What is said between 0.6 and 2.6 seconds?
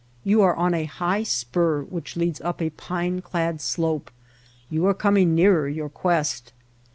a high spur which leads up